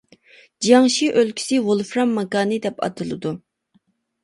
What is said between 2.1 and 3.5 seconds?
ماكانى» دەپ ئاتىلىدۇ.